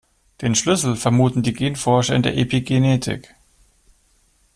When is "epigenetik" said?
2.35-3.35